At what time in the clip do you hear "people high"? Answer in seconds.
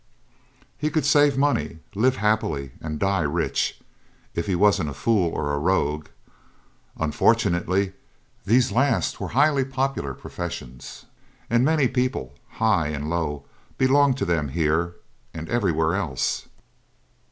11.87-12.87